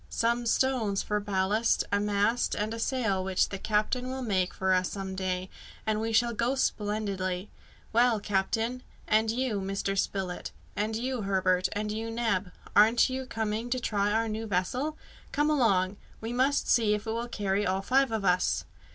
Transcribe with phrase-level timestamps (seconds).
[0.09, 4.73] Some stones for ballast, a mast, and a sail, which the captain will make for
[4.73, 5.47] us some day,
[5.85, 7.51] and we shall go splendidly!
[7.93, 9.95] Well, captain and you, Mr.
[9.95, 14.97] Spilett; and you, Herbert; and you, Neb aren't you coming to try our new vessel?
[15.31, 15.97] Come along!
[16.19, 18.65] we must see if it will carry all five of us!"